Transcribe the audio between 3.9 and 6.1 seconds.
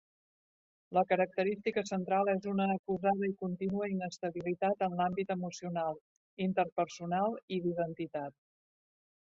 inestabilitat en l'àmbit emocional,